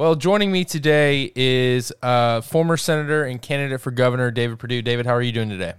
[0.00, 4.80] Well, joining me today is uh, former senator and candidate for governor David Perdue.
[4.80, 5.74] David, how are you doing today?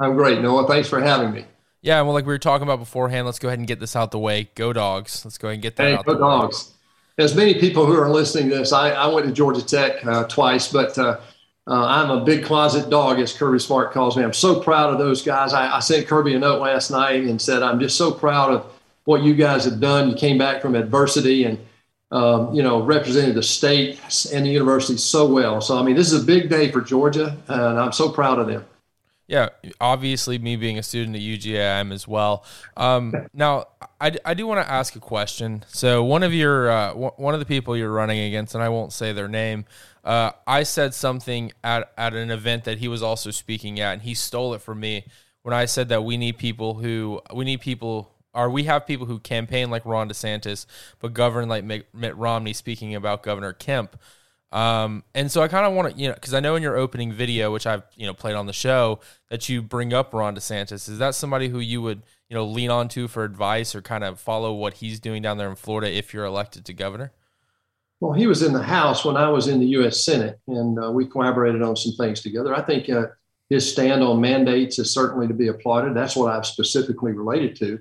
[0.00, 0.66] I'm great, Noah.
[0.66, 1.44] Thanks for having me.
[1.82, 4.10] Yeah, well, like we were talking about beforehand, let's go ahead and get this out
[4.10, 4.48] the way.
[4.54, 5.22] Go dogs!
[5.22, 6.06] Let's go ahead and get that hey, out.
[6.06, 6.72] Go dogs!
[7.18, 7.24] Way.
[7.24, 10.24] As many people who are listening to this, I, I went to Georgia Tech uh,
[10.24, 11.20] twice, but uh,
[11.66, 14.24] uh, I'm a big closet dog, as Kirby Smart calls me.
[14.24, 15.52] I'm so proud of those guys.
[15.52, 18.64] I, I sent Kirby a note last night and said, I'm just so proud of
[19.04, 20.08] what you guys have done.
[20.08, 21.58] You came back from adversity and
[22.10, 24.00] um, you know, represented the state
[24.32, 25.60] and the university so well.
[25.60, 28.46] So, I mean, this is a big day for Georgia, and I'm so proud of
[28.46, 28.64] them.
[29.26, 32.44] Yeah, obviously, me being a student at UGA, I'm as well.
[32.78, 33.66] Um, now,
[34.00, 35.66] I, I do want to ask a question.
[35.68, 38.94] So, one of your uh, one of the people you're running against, and I won't
[38.94, 39.66] say their name,
[40.02, 44.02] uh, I said something at at an event that he was also speaking at, and
[44.02, 45.04] he stole it from me
[45.42, 49.06] when I said that we need people who we need people or we have people
[49.06, 50.66] who campaign like Ron DeSantis,
[51.00, 52.52] but govern like Mitt Romney.
[52.52, 53.96] Speaking about Governor Kemp,
[54.50, 56.76] um, and so I kind of want to, you know, because I know in your
[56.76, 60.34] opening video, which I've you know played on the show, that you bring up Ron
[60.34, 60.88] DeSantis.
[60.88, 64.04] Is that somebody who you would you know lean on to for advice or kind
[64.04, 67.12] of follow what he's doing down there in Florida if you're elected to governor?
[68.00, 70.04] Well, he was in the House when I was in the U.S.
[70.04, 72.54] Senate, and uh, we collaborated on some things together.
[72.54, 73.06] I think uh,
[73.50, 75.94] his stand on mandates is certainly to be applauded.
[75.94, 77.80] That's what I've specifically related to.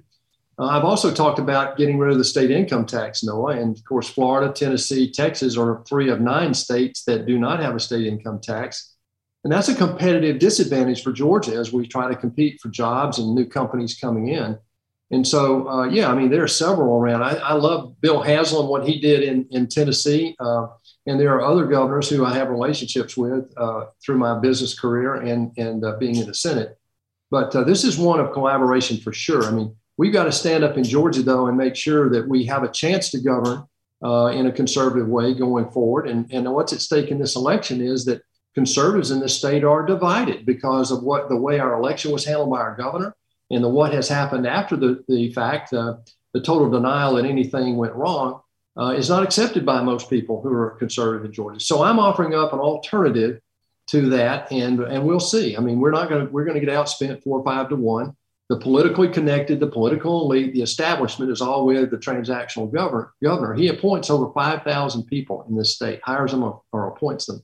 [0.60, 3.58] Uh, I've also talked about getting rid of the state income tax, Noah.
[3.58, 7.76] And of course, Florida, Tennessee, Texas are three of nine states that do not have
[7.76, 8.96] a state income tax.
[9.44, 13.36] And that's a competitive disadvantage for Georgia as we try to compete for jobs and
[13.36, 14.58] new companies coming in.
[15.10, 17.24] And so, uh, yeah, I mean, there are several around.
[17.24, 20.36] I, I, love Bill Haslam, what he did in, in Tennessee.
[20.38, 20.68] Uh,
[21.06, 25.16] and there are other governors who I have relationships with uh, through my business career
[25.16, 26.78] and, and uh, being in the Senate.
[27.32, 29.46] But uh, this is one of collaboration for sure.
[29.46, 32.46] I mean, We've got to stand up in Georgia, though, and make sure that we
[32.46, 33.66] have a chance to govern
[34.04, 36.08] uh, in a conservative way going forward.
[36.08, 38.22] And, and what's at stake in this election is that
[38.54, 42.52] conservatives in this state are divided because of what the way our election was handled
[42.52, 43.16] by our governor
[43.50, 45.96] and the what has happened after the, the fact, uh,
[46.34, 48.42] the total denial that anything went wrong.
[48.80, 51.60] Uh, is not accepted by most people who are conservative in Georgia.
[51.60, 53.42] So I'm offering up an alternative
[53.88, 55.58] to that, and and we'll see.
[55.58, 57.76] I mean, we're not going to we're going to get outspent four or five to
[57.76, 58.16] one
[58.50, 63.14] the politically connected, the political elite, the establishment is all with the transactional governor.
[63.22, 67.44] Governor, he appoints over 5,000 people in this state, hires them or, appoints them.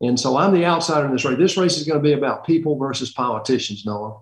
[0.00, 1.38] And so I'm the outsider in this race.
[1.38, 4.20] This race is going to be about people versus politicians, Noah.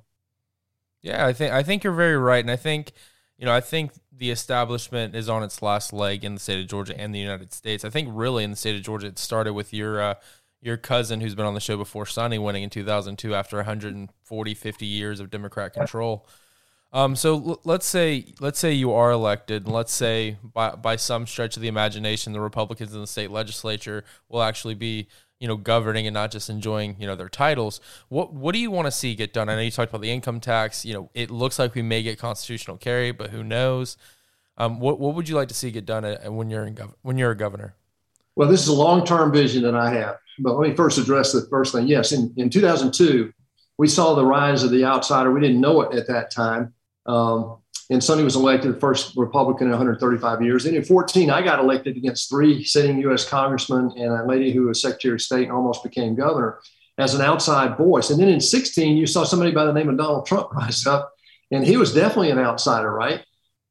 [1.02, 2.92] Yeah, I think I think you're very right, and I think
[3.38, 6.68] you know I think the establishment is on its last leg in the state of
[6.68, 7.86] Georgia and the United States.
[7.86, 10.14] I think really in the state of Georgia, it started with your uh,
[10.62, 14.86] your cousin who's been on the show before, Sonny, winning in 2002 after 140, 50
[14.86, 16.26] years of Democrat control.
[16.92, 20.96] Um, so l- let's say let's say you are elected, and let's say by by
[20.96, 25.06] some stretch of the imagination, the Republicans in the state legislature will actually be
[25.38, 27.80] you know governing and not just enjoying you know their titles.
[28.08, 29.48] What what do you want to see get done?
[29.48, 30.84] I know you talked about the income tax.
[30.84, 33.96] You know, it looks like we may get constitutional carry, but who knows?
[34.58, 36.94] Um, what what would you like to see get done uh, when you're in gov-
[37.02, 37.74] when you're a governor?
[38.34, 40.18] Well, this is a long term vision that I have.
[40.40, 41.86] But let me first address the first thing.
[41.86, 43.32] Yes, in, in 2002,
[43.78, 45.32] we saw the rise of the outsider.
[45.32, 46.74] We didn't know it at that time.
[47.06, 47.58] Um,
[47.90, 50.64] and Sonny was elected the first Republican in 135 years.
[50.64, 53.28] Then in 14, I got elected against three sitting U.S.
[53.28, 56.60] congressmen and a lady who was Secretary of State and almost became governor
[56.98, 58.10] as an outside voice.
[58.10, 61.12] And then in 16, you saw somebody by the name of Donald Trump rise up,
[61.50, 63.24] and he was definitely an outsider, right?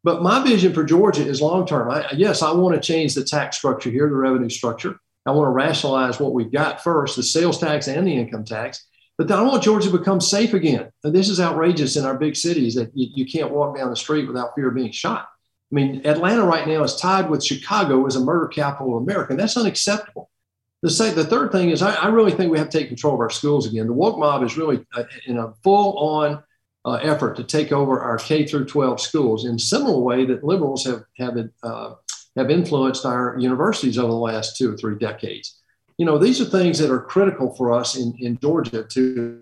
[0.03, 1.89] But my vision for Georgia is long term.
[2.13, 4.99] Yes, I want to change the tax structure here, the revenue structure.
[5.29, 8.87] I want to rationalize what we've got first, the sales tax and the income tax.
[9.15, 10.89] But I want Georgia to become safe again.
[11.03, 13.95] And this is outrageous in our big cities that you, you can't walk down the
[13.95, 15.27] street without fear of being shot.
[15.71, 19.33] I mean, Atlanta right now is tied with Chicago as a murder capital of America.
[19.33, 20.31] And that's unacceptable.
[20.81, 23.13] The, say, the third thing is, I, I, really think we have to take control
[23.13, 23.85] of our schools again.
[23.85, 26.41] The woke mob is really uh, in a full on
[26.85, 30.43] uh, effort to take over our K through 12 schools in a similar way that
[30.43, 31.95] liberals have, have uh,
[32.35, 35.61] have influenced our universities over the last two or three decades.
[35.97, 39.41] You know, these are things that are critical for us in, in Georgia to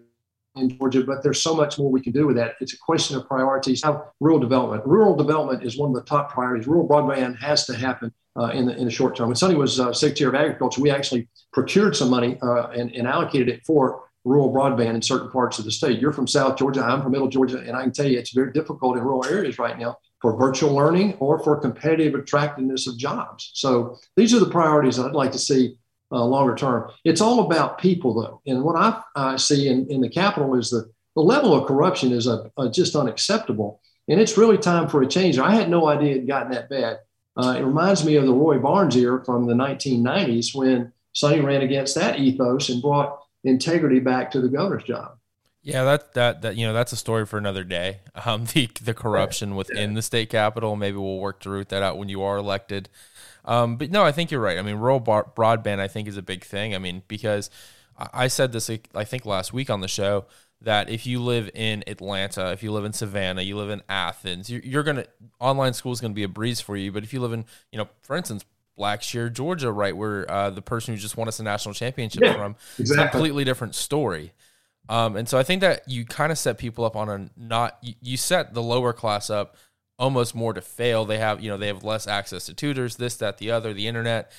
[0.55, 2.55] in Georgia, but there's so much more we can do with that.
[2.59, 3.83] It's a question of priorities.
[3.83, 4.85] How rural development.
[4.85, 6.67] Rural development is one of the top priorities.
[6.67, 9.27] Rural broadband has to happen uh, in, the, in the short term.
[9.27, 13.07] When Sonny was uh, Secretary of Agriculture, we actually procured some money uh, and, and
[13.07, 15.99] allocated it for rural broadband in certain parts of the state.
[15.99, 18.51] You're from South Georgia, I'm from Middle Georgia, and I can tell you it's very
[18.51, 23.51] difficult in rural areas right now for virtual learning or for competitive attractiveness of jobs.
[23.53, 25.77] So these are the priorities I'd like to see
[26.11, 26.89] uh, longer term.
[27.03, 28.41] It's all about people, though.
[28.51, 32.11] And what I uh, see in, in the capital is the, the level of corruption
[32.11, 33.81] is a, a just unacceptable.
[34.07, 35.37] And it's really time for a change.
[35.37, 36.99] I had no idea it had gotten that bad.
[37.35, 41.61] Uh, it reminds me of the Roy Barnes era from the 1990s when Sonny ran
[41.61, 45.17] against that ethos and brought integrity back to the governor's job.
[45.67, 47.99] Yeah, that that that you know that's a story for another day.
[48.25, 50.75] Um, the the corruption within the state capitol.
[50.75, 52.89] Maybe we'll work to root that out when you are elected.
[53.45, 54.57] Um, but no, I think you're right.
[54.57, 56.75] I mean, rural bar- broadband, I think, is a big thing.
[56.75, 57.49] I mean, because
[57.97, 60.25] I said this, I think, last week on the show
[60.61, 64.49] that if you live in Atlanta, if you live in Savannah, you live in Athens,
[64.49, 65.07] you're, you're going to
[65.39, 66.91] online school is going to be a breeze for you.
[66.91, 68.43] But if you live in, you know, for instance,
[68.77, 72.33] Blackshear, Georgia, right where uh, the person who just won us a national championship yeah,
[72.33, 72.83] from, exactly.
[72.83, 74.33] it's a completely different story.
[74.89, 77.77] Um, and so I think that you kind of set people up on a not
[77.81, 79.55] you, you set the lower class up
[79.99, 81.05] almost more to fail.
[81.05, 83.87] They have, you know, they have less access to tutors, this, that, the other, the
[83.87, 84.31] internet.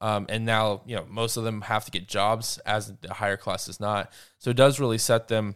[0.00, 3.38] Um, and now, you know, most of them have to get jobs as the higher
[3.38, 4.12] class is not.
[4.38, 5.54] So it does really set them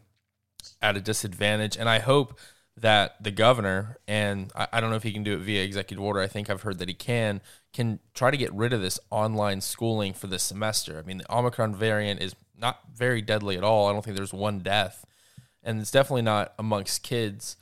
[0.80, 1.76] at a disadvantage.
[1.76, 2.38] And I hope
[2.76, 6.02] that the governor, and I, I don't know if he can do it via executive
[6.02, 7.42] order, I think I've heard that he can,
[7.74, 10.98] can try to get rid of this online schooling for this semester.
[10.98, 13.88] I mean, the Omicron variant is not very deadly at all.
[13.88, 15.04] I don't think there's one death.
[15.62, 17.56] And it's definitely not amongst kids.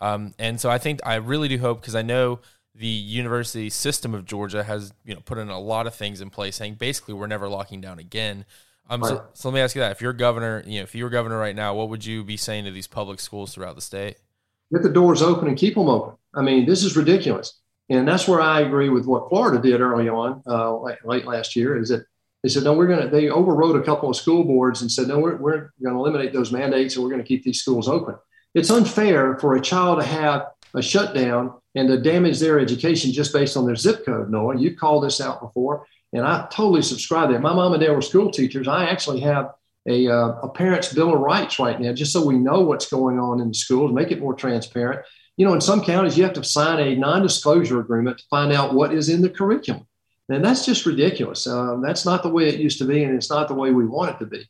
[0.00, 2.40] Um, and so I think I really do hope because I know
[2.74, 6.30] the university system of Georgia has you know put in a lot of things in
[6.30, 8.44] place, saying basically we're never locking down again.
[8.88, 9.08] Um, right.
[9.08, 11.10] so, so let me ask you that: if you're governor, you know, if you were
[11.10, 14.16] governor right now, what would you be saying to these public schools throughout the state?
[14.72, 16.16] Get the doors open and keep them open.
[16.34, 17.58] I mean, this is ridiculous,
[17.88, 21.56] and that's where I agree with what Florida did early on, uh, late, late last
[21.56, 21.76] year.
[21.76, 22.06] Is that
[22.48, 23.08] they said no, we're going to.
[23.08, 26.32] They overrode a couple of school boards and said no, we're, we're going to eliminate
[26.32, 28.16] those mandates and we're going to keep these schools open
[28.54, 33.32] it's unfair for a child to have a shutdown and to damage their education just
[33.32, 34.30] based on their zip code.
[34.30, 37.40] Noah, you've called this out before, and I totally subscribe to that.
[37.42, 38.68] My mom and dad were school teachers.
[38.68, 39.52] I actually have
[39.86, 43.18] a, uh, a parent's bill of rights right now, just so we know what's going
[43.18, 45.06] on in the schools, make it more transparent.
[45.36, 48.74] You know, in some counties, you have to sign a non-disclosure agreement to find out
[48.74, 49.86] what is in the curriculum,
[50.28, 51.46] and that's just ridiculous.
[51.46, 53.86] Um, that's not the way it used to be, and it's not the way we
[53.86, 54.48] want it to be.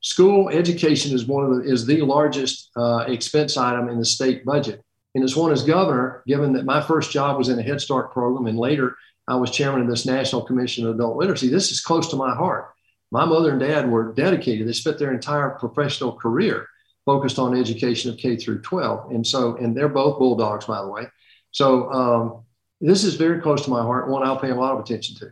[0.00, 4.44] School education is one of the is the largest uh, expense item in the state
[4.44, 4.82] budget.
[5.14, 8.12] And as one as governor given that my first job was in a head start
[8.12, 8.96] program and later
[9.26, 12.34] i was chairman of this national commission of adult literacy this is close to my
[12.34, 12.72] heart.
[13.10, 14.68] My mother and dad were dedicated.
[14.68, 16.68] They spent their entire professional career
[17.04, 20.88] focused on education of k through 12 and so and they're both bulldogs by the
[20.88, 21.08] way.
[21.50, 22.44] So um,
[22.80, 25.26] this is very close to my heart one i'll pay a lot of attention to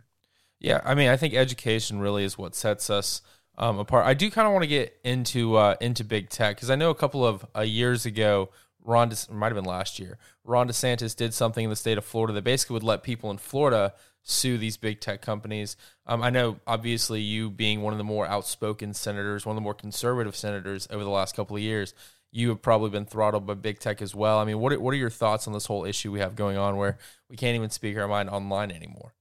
[0.61, 3.23] yeah i mean i think education really is what sets us
[3.59, 4.07] um, apart.
[4.07, 6.91] I do kind of want to get into uh, into big tech because I know
[6.91, 8.51] a couple of uh, years ago,
[8.85, 10.19] Ron De- might have been last year.
[10.45, 13.39] Ron DeSantis did something in the state of Florida that basically would let people in
[13.39, 15.77] Florida sue these big tech companies.
[16.07, 19.65] Um, I know, obviously, you being one of the more outspoken senators, one of the
[19.65, 21.95] more conservative senators over the last couple of years,
[22.33, 24.39] you have probably been throttled by big tech as well.
[24.39, 26.57] I mean, what are, what are your thoughts on this whole issue we have going
[26.57, 26.99] on where
[27.31, 29.15] we can't even speak our mind online anymore?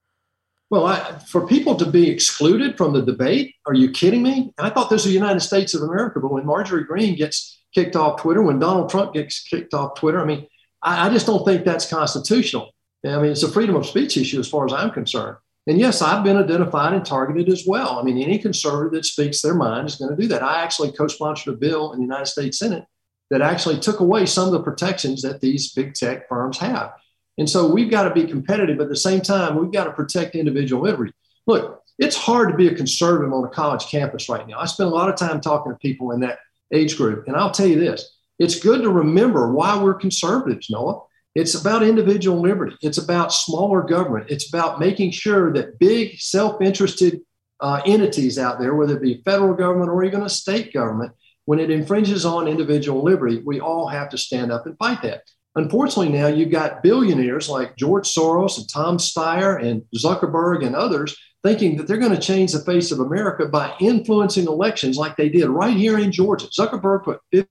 [0.69, 4.53] Well, I, for people to be excluded from the debate, are you kidding me?
[4.58, 7.96] I thought this was the United States of America, but when Marjorie Greene gets kicked
[7.96, 10.48] off Twitter, when Donald Trump gets kicked off Twitter, I mean,
[10.82, 12.72] I, I just don't think that's constitutional.
[13.06, 15.38] I mean, it's a freedom of speech issue as far as I'm concerned.
[15.68, 18.00] And yes, I've been identified and targeted as well.
[18.00, 20.44] I mean, any conservative that speaks their mind is going to do that.
[20.44, 22.86] I actually co sponsored a bill in the United States Senate
[23.29, 26.94] that actually took away some of the protections that these big tech firms have.
[27.38, 28.77] And so we've got to be competitive.
[28.77, 31.12] But at the same time, we've got to protect individual liberty.
[31.48, 34.60] Look, it's hard to be a conservative on a college campus right now.
[34.60, 36.39] I spend a lot of time talking to people in that
[36.72, 37.27] age group.
[37.27, 41.01] And I'll tell you this it's good to remember why we're conservatives, Noah.
[41.36, 42.77] It's about individual liberty.
[42.82, 44.27] It's about smaller government.
[44.29, 47.22] It's about making sure that big self interested
[47.60, 51.12] uh, entities out there, whether it be federal government or even a state government,
[51.46, 55.24] when it infringes on individual liberty, we all have to stand up and fight that.
[55.56, 61.18] Unfortunately, now you've got billionaires like George Soros and Tom Steyer and Zuckerberg and others
[61.44, 65.30] thinking that they're going to change the face of America by influencing elections like they
[65.30, 66.48] did right here in Georgia.
[66.48, 67.48] Zuckerberg put 50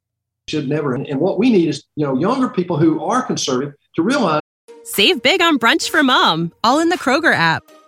[0.49, 0.95] should never.
[0.95, 4.41] And what we need is, you know, younger people who are conservative to realize.
[4.83, 7.63] Save big on brunch for mom, all in the Kroger app.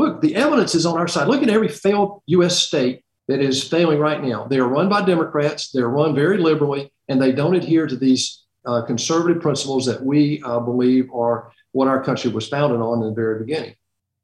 [0.00, 1.28] look, the evidence is on our side.
[1.28, 2.58] Look at every failed U.S.
[2.58, 4.46] state that is failing right now.
[4.46, 8.44] They are run by Democrats, they're run very liberally, and they don't adhere to these
[8.66, 13.08] uh, conservative principles that we uh, believe are what our country was founded on in
[13.10, 13.76] the very beginning.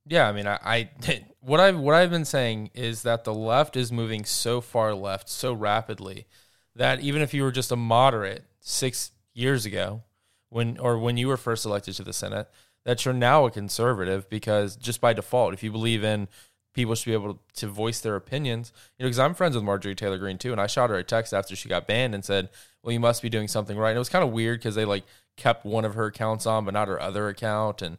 [0.06, 0.90] Yeah, I mean, I, I
[1.40, 5.28] what I've what I've been saying is that the left is moving so far left
[5.28, 6.26] so rapidly
[6.74, 10.02] that even if you were just a moderate six years ago,
[10.48, 12.48] when or when you were first elected to the Senate,
[12.86, 16.28] that you're now a conservative because just by default, if you believe in
[16.72, 19.96] people should be able to voice their opinions, you know, because I'm friends with Marjorie
[19.96, 22.48] Taylor Greene too, and I shot her a text after she got banned and said,
[22.82, 24.84] "Well, you must be doing something right." And it was kind of weird because they
[24.84, 25.02] like
[25.36, 27.98] kept one of her accounts on, but not her other account, and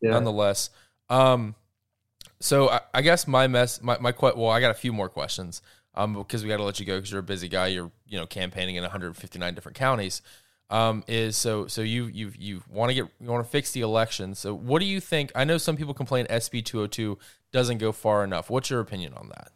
[0.00, 0.10] yeah.
[0.10, 0.70] nonetheless.
[1.10, 1.56] Um,
[2.38, 5.62] so I, I, guess my mess, my, my well, I got a few more questions.
[5.94, 7.66] Um, because we got to let you go because you're a busy guy.
[7.66, 10.22] You're you know campaigning in 159 different counties.
[10.72, 13.82] Um, is so so you you you want to get you want to fix the
[13.82, 14.34] election.
[14.34, 15.30] So what do you think?
[15.34, 17.18] I know some people complain SB 202
[17.52, 18.48] doesn't go far enough.
[18.48, 19.52] What's your opinion on that?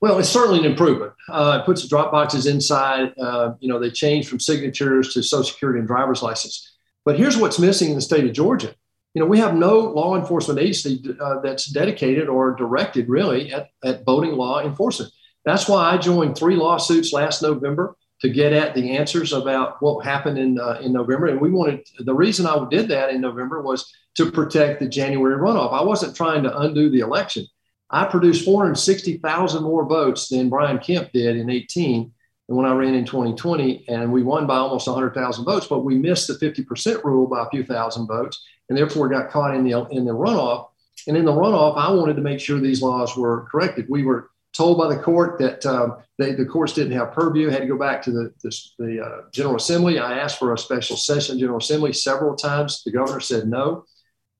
[0.00, 1.12] Well, it's certainly an improvement.
[1.28, 3.12] Uh, it puts the drop boxes inside.
[3.20, 6.76] Uh, you know, they change from signatures to Social Security and driver's license.
[7.04, 8.74] But here's what's missing in the state of Georgia
[9.14, 13.70] you know, we have no law enforcement agency uh, that's dedicated or directed really at,
[13.84, 15.12] at voting law enforcement.
[15.44, 20.04] That's why I joined three lawsuits last November to get at the answers about what
[20.04, 21.28] happened in uh, in November.
[21.28, 25.36] And we wanted the reason I did that in November was to protect the January
[25.36, 25.72] runoff.
[25.72, 27.46] I wasn't trying to undo the election.
[27.90, 32.12] I produced 460,000 more votes than Brian Kemp did in 18
[32.50, 35.96] and when I ran in 2020, and we won by almost 100,000 votes, but we
[35.96, 39.86] missed the 50% rule by a few thousand votes and therefore got caught in the
[39.92, 40.66] in the runoff.
[41.06, 43.86] And in the runoff, I wanted to make sure these laws were corrected.
[43.88, 47.62] We were told by the court that um, they, the courts didn't have purview, had
[47.62, 49.98] to go back to the, the, the uh, General Assembly.
[49.98, 52.82] I asked for a special session General Assembly several times.
[52.84, 53.84] The governor said no.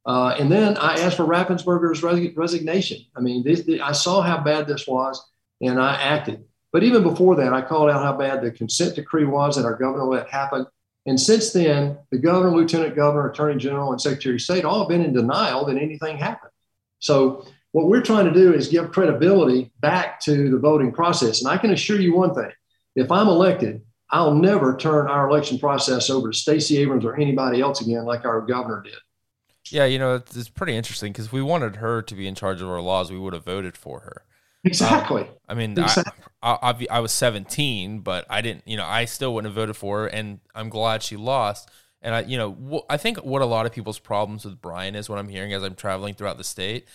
[0.07, 2.99] Uh, and then I asked for Raffensperger's resignation.
[3.17, 5.23] I mean, this, the, I saw how bad this was,
[5.61, 6.45] and I acted.
[6.73, 9.77] But even before that, I called out how bad the consent decree was that our
[9.77, 10.67] governor let happen.
[11.07, 14.89] And since then, the governor, lieutenant governor, attorney general, and secretary of state all have
[14.89, 16.53] been in denial that anything happened.
[16.99, 21.43] So, what we're trying to do is give credibility back to the voting process.
[21.43, 22.51] And I can assure you one thing
[22.97, 27.61] if I'm elected, I'll never turn our election process over to Stacey Abrams or anybody
[27.61, 28.95] else again like our governor did.
[29.71, 32.61] Yeah, you know, it's, it's pretty interesting because we wanted her to be in charge
[32.61, 33.13] of our laws.
[33.13, 34.25] We would have voted for her.
[34.65, 35.23] Exactly.
[35.23, 36.25] Um, I mean, exactly.
[36.43, 39.77] I, I, I, was 17, but I didn't, you know, I still wouldn't have voted
[39.77, 41.71] for her, and I'm glad she lost.
[42.03, 45.09] And I, you know, I think what a lot of people's problems with Brian is
[45.09, 46.87] what I'm hearing as I'm traveling throughout the state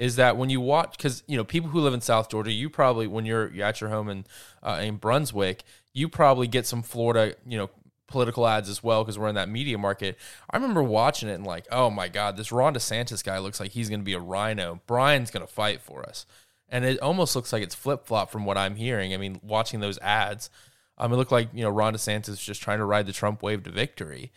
[0.00, 2.68] is that when you watch, because you know, people who live in South Georgia, you
[2.68, 4.24] probably when you're, you're at your home in
[4.62, 7.70] uh, in Brunswick, you probably get some Florida, you know,
[8.08, 10.18] political ads as well because we're in that media market.
[10.50, 13.70] I remember watching it and like, oh my god, this Ron DeSantis guy looks like
[13.70, 14.80] he's going to be a rhino.
[14.88, 16.26] Brian's going to fight for us
[16.70, 19.12] and it almost looks like it's flip flop from what I'm hearing.
[19.12, 20.50] I mean, watching those ads,
[20.96, 23.42] um, it looked like you know Ron DeSantis is just trying to ride the Trump
[23.42, 24.30] wave to victory,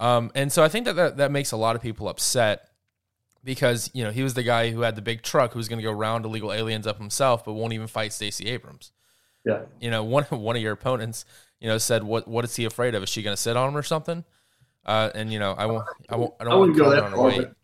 [0.00, 2.65] um, and so I think that, that that makes a lot of people upset
[3.46, 5.78] because you know he was the guy who had the big truck who was going
[5.78, 8.92] to go round illegal aliens up himself, but won't even fight Stacey Abrams.
[9.46, 11.24] Yeah, you know one one of your opponents,
[11.60, 13.02] you know, said what what is he afraid of?
[13.02, 14.24] Is she going to sit on him or something?
[14.84, 17.10] Uh, and you know, I won't, I won't, I don't I want to go that
[17.12, 17.54] far.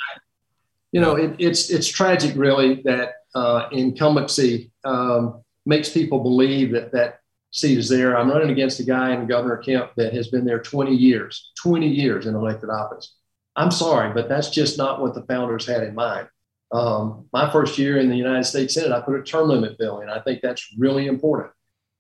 [0.92, 6.92] You know, it, it's it's tragic, really, that uh, incumbency um, makes people believe that
[6.92, 7.20] that
[7.50, 8.16] seat is there.
[8.16, 11.86] I'm running against a guy in Governor Kemp that has been there 20 years, 20
[11.86, 13.14] years in elected office.
[13.56, 16.28] I'm sorry, but that's just not what the founders had in mind.
[16.72, 20.00] Um, my first year in the United States Senate, I put a term limit bill
[20.00, 20.08] in.
[20.08, 21.52] I think that's really important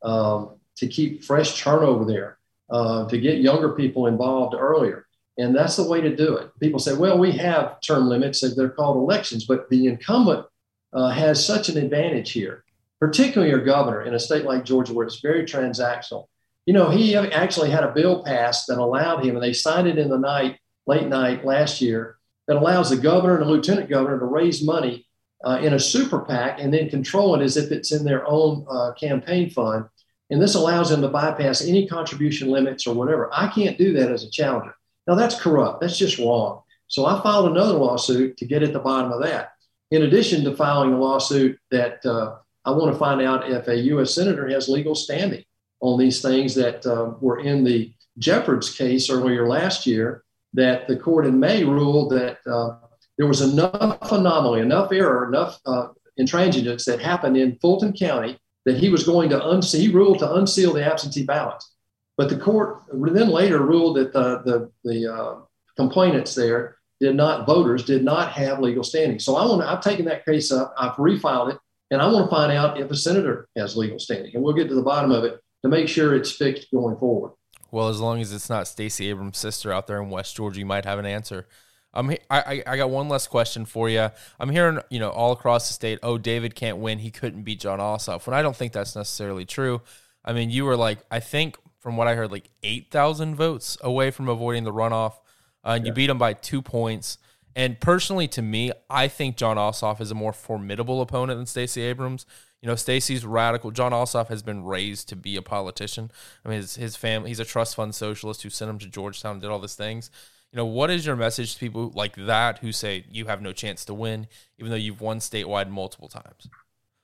[0.02, 2.38] um, to keep fresh turnover there,
[2.70, 5.06] uh, to get younger people involved earlier.
[5.38, 6.50] And that's the way to do it.
[6.60, 10.46] People say, well, we have term limits, and they're called elections, but the incumbent
[10.92, 12.64] uh, has such an advantage here,
[13.00, 16.26] particularly your governor in a state like Georgia where it's very transactional.
[16.66, 19.98] You know, he actually had a bill passed that allowed him, and they signed it
[19.98, 22.16] in the night, late night last year,
[22.48, 25.06] that allows the governor and the lieutenant governor to raise money
[25.44, 28.66] uh, in a super PAC and then control it as if it's in their own
[28.68, 29.86] uh, campaign fund.
[30.30, 33.28] And this allows them to bypass any contribution limits or whatever.
[33.32, 34.74] I can't do that as a challenger.
[35.06, 35.80] Now, that's corrupt.
[35.80, 36.62] That's just wrong.
[36.88, 39.52] So I filed another lawsuit to get at the bottom of that
[39.92, 43.76] in addition to filing a lawsuit that uh, I want to find out if a
[43.76, 44.14] U.S.
[44.14, 45.44] senator has legal standing
[45.80, 50.24] on these things that uh, were in the Jeffords case earlier last year.
[50.54, 52.76] That the court in May ruled that uh,
[53.16, 55.88] there was enough anomaly, enough error, enough uh,
[56.20, 59.80] intransigence that happened in Fulton County that he was going to unseal.
[59.80, 61.74] He ruled to unseal the absentee ballots,
[62.16, 65.40] but the court then later ruled that the the, the uh,
[65.76, 69.18] complainants there did not voters did not have legal standing.
[69.18, 70.74] So I want I've taken that case up.
[70.78, 71.58] I've refiled it,
[71.90, 74.68] and I want to find out if a senator has legal standing, and we'll get
[74.68, 77.32] to the bottom of it to make sure it's fixed going forward.
[77.72, 80.66] Well, as long as it's not Stacey Abrams' sister out there in West Georgia, you
[80.66, 81.48] might have an answer.
[81.94, 84.10] Um, I, I got one last question for you.
[84.38, 86.98] I'm hearing, you know, all across the state, oh, David can't win.
[86.98, 88.26] He couldn't beat Jon Ossoff.
[88.26, 89.80] When I don't think that's necessarily true.
[90.24, 94.10] I mean, you were like, I think from what I heard, like 8,000 votes away
[94.10, 95.14] from avoiding the runoff.
[95.64, 95.90] Uh, and yeah.
[95.90, 97.18] you beat him by two points.
[97.54, 101.82] And personally, to me, I think Jon Ossoff is a more formidable opponent than Stacey
[101.82, 102.26] Abrams.
[102.60, 103.70] You know, Stacey's radical.
[103.70, 106.10] Jon Ossoff has been raised to be a politician.
[106.44, 109.32] I mean, his, his family, he's a trust fund socialist who sent him to Georgetown
[109.32, 110.10] and did all these things
[110.52, 113.52] you know, what is your message to people like that who say you have no
[113.52, 114.28] chance to win,
[114.58, 116.48] even though you've won statewide multiple times?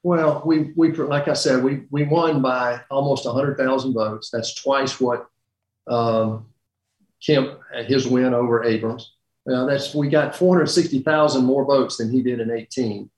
[0.02, 4.30] Well, we, we like I said, we, we won by almost 100,000 votes.
[4.30, 5.28] That's twice what
[5.86, 6.46] um,
[7.24, 9.14] Kemp, his win over Abrams.
[9.50, 13.10] Uh, that's we got 460,000 more votes than he did in 18.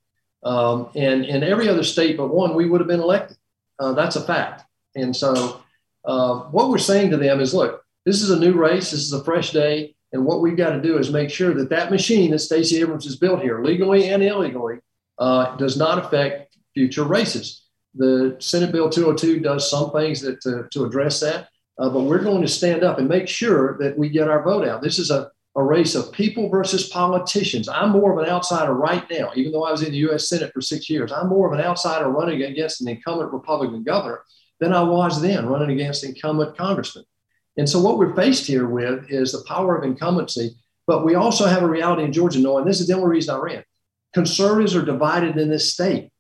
[0.43, 3.37] Um, and in every other state but one, we would have been elected.
[3.79, 4.65] Uh, that's a fact.
[4.95, 5.63] And so,
[6.05, 8.91] uh, what we're saying to them is, look, this is a new race.
[8.91, 9.95] This is a fresh day.
[10.13, 13.05] And what we've got to do is make sure that that machine that Stacey Abrams
[13.05, 14.79] has built here, legally and illegally,
[15.19, 17.67] uh, does not affect future races.
[17.95, 22.23] The Senate Bill 202 does some things that to, to address that, uh, but we're
[22.23, 24.83] going to stand up and make sure that we get our vote out.
[24.83, 27.69] This is a, a race of people versus politicians.
[27.69, 30.29] I'm more of an outsider right now, even though I was in the U.S.
[30.29, 31.11] Senate for six years.
[31.11, 34.23] I'm more of an outsider running against an incumbent Republican governor
[34.61, 37.05] than I was then running against incumbent congressmen.
[37.57, 41.47] And so what we're faced here with is the power of incumbency, but we also
[41.47, 43.65] have a reality in Georgia, knowing this is the only reason I ran.
[44.15, 46.11] Conservatives are divided in this state.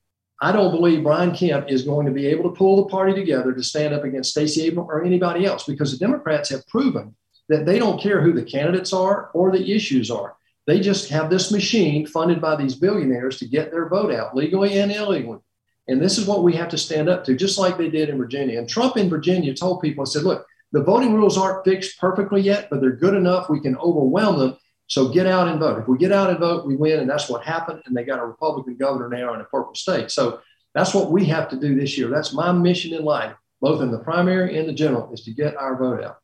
[0.43, 3.53] I don't believe Brian Kemp is going to be able to pull the party together
[3.53, 7.14] to stand up against Stacey Abrams or anybody else because the Democrats have proven
[7.51, 10.37] that they don't care who the candidates are or the issues are.
[10.67, 14.79] They just have this machine funded by these billionaires to get their vote out legally
[14.79, 15.41] and illegally.
[15.89, 18.19] And this is what we have to stand up to, just like they did in
[18.19, 18.57] Virginia.
[18.57, 22.41] And Trump in Virginia told people, I said, look, the voting rules aren't fixed perfectly
[22.41, 23.51] yet, but they're good enough.
[23.51, 24.57] We can overwhelm them.
[24.87, 25.81] So get out and vote.
[25.81, 27.01] If we get out and vote, we win.
[27.01, 27.83] And that's what happened.
[27.87, 30.13] And they got a Republican governor now in a purple state.
[30.13, 30.41] So
[30.73, 32.07] that's what we have to do this year.
[32.07, 35.57] That's my mission in life, both in the primary and the general, is to get
[35.57, 36.19] our vote out.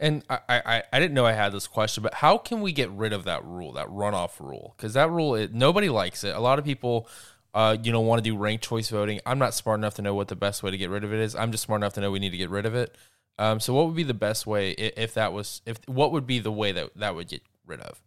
[0.00, 2.90] And I, I, I didn't know I had this question, but how can we get
[2.90, 4.74] rid of that rule, that runoff rule?
[4.76, 6.36] Because that rule, it, nobody likes it.
[6.36, 7.08] A lot of people,
[7.52, 9.20] uh, you know, want to do ranked choice voting.
[9.26, 11.18] I'm not smart enough to know what the best way to get rid of it
[11.18, 11.34] is.
[11.34, 12.94] I'm just smart enough to know we need to get rid of it.
[13.38, 16.40] Um, so what would be the best way if that was if what would be
[16.40, 18.02] the way that that would get rid of?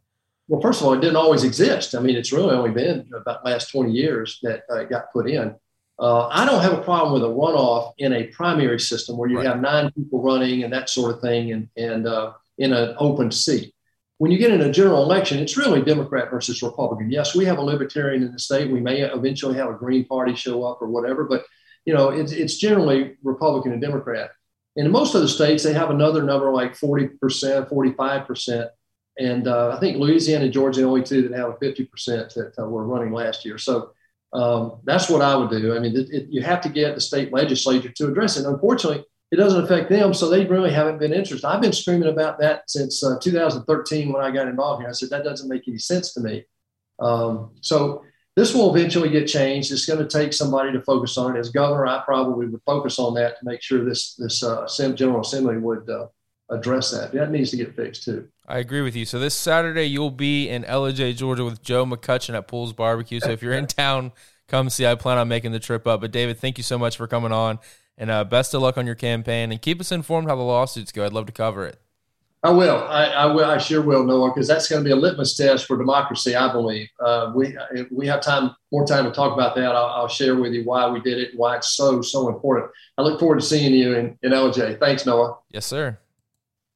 [0.48, 1.96] Well, first of all, it didn't always exist.
[1.96, 5.56] I mean, it's really only been about last 20 years that uh, got put in.
[6.02, 9.38] Uh, I don't have a problem with a runoff in a primary system where you
[9.38, 9.46] right.
[9.46, 13.32] have nine people running and that sort of thing, and and uh, in an open
[13.32, 13.74] seat.
[14.18, 17.12] When you get in a general election, it's really Democrat versus Republican.
[17.12, 18.72] Yes, we have a libertarian in the state.
[18.72, 21.46] We may eventually have a Green Party show up or whatever, but
[21.86, 24.32] you know, it's, it's generally Republican and Democrat.
[24.76, 28.70] In most of the states, they have another number like 40%, 45%.
[29.20, 32.34] And uh, I think Louisiana and Georgia are the only two that have a 50%
[32.36, 33.58] that uh, were running last year.
[33.58, 33.92] So
[34.34, 35.76] um, that's what I would do.
[35.76, 38.46] I mean, it, it, you have to get the state legislature to address it.
[38.46, 41.48] Unfortunately, it doesn't affect them, so they really haven't been interested.
[41.48, 44.90] I've been screaming about that since uh, 2013 when I got involved here.
[44.90, 46.46] I said that doesn't make any sense to me.
[47.00, 48.04] Um, so
[48.36, 49.72] this will eventually get changed.
[49.72, 51.40] It's going to take somebody to focus on it.
[51.40, 55.22] As governor, I probably would focus on that to make sure this this uh, General
[55.22, 56.08] Assembly would uh,
[56.52, 57.12] address that.
[57.14, 58.28] That needs to get fixed too.
[58.48, 59.06] I agree with you.
[59.06, 63.20] So this Saturday you'll be in Ellijay, Georgia, with Joe McCutcheon at Poole's Barbecue.
[63.20, 64.12] So if you're in town,
[64.48, 64.86] come see.
[64.86, 66.02] I plan on making the trip up.
[66.02, 67.60] But David, thank you so much for coming on,
[67.98, 69.52] and uh, best of luck on your campaign.
[69.52, 71.06] And keep us informed how the lawsuits go.
[71.06, 71.80] I'd love to cover it.
[72.44, 72.78] I will.
[72.78, 73.46] I, I, will.
[73.46, 76.36] I sure will, Noah, because that's going to be a litmus test for democracy.
[76.36, 76.90] I believe.
[77.00, 77.56] Uh, we
[77.92, 79.76] we have time, more time to talk about that.
[79.76, 82.72] I'll, I'll, share with you why we did it, why it's so so important.
[82.98, 84.80] I look forward to seeing you in in Ellijay.
[84.80, 85.38] Thanks, Noah.
[85.52, 86.00] Yes, sir.